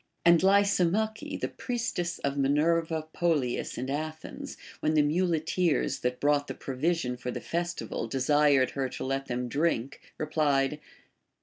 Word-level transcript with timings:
And 0.25 0.41
Lysimache, 0.41 1.37
the 1.39 1.47
priestess 1.47 2.17
of 2.17 2.35
Minerva 2.35 3.07
Polias 3.13 3.77
in 3.77 3.87
Athens, 3.87 4.57
when 4.79 4.95
the 4.95 5.03
muleteers 5.03 5.99
that 5.99 6.19
brought 6.19 6.47
the 6.47 6.55
pro 6.55 6.75
vision 6.75 7.17
for 7.17 7.29
the 7.29 7.39
festival 7.39 8.07
desired 8.07 8.71
her 8.71 8.89
to 8.89 9.03
let 9.03 9.27
them 9.27 9.47
drink, 9.47 10.01
replied. 10.17 10.79